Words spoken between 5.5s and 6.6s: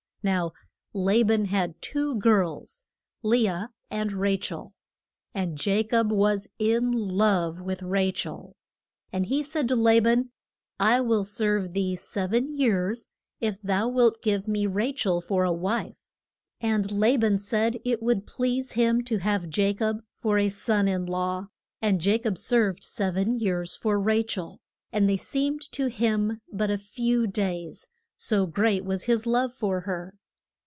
Ja cob was